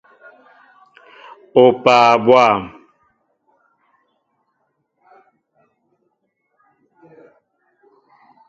Opaa 1.63 2.11
bwȃm! 2.25 2.61